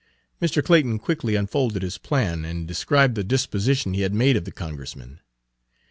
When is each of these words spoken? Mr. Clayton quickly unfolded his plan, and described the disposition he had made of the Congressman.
Mr. 0.41 0.63
Clayton 0.63 0.97
quickly 0.97 1.35
unfolded 1.35 1.83
his 1.83 1.99
plan, 1.99 2.43
and 2.43 2.67
described 2.67 3.13
the 3.13 3.23
disposition 3.23 3.93
he 3.93 4.01
had 4.01 4.15
made 4.15 4.35
of 4.35 4.45
the 4.45 4.51
Congressman. 4.51 5.19